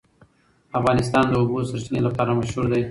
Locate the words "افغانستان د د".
0.79-1.33